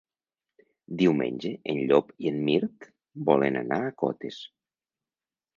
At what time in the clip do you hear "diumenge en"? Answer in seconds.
1.01-1.83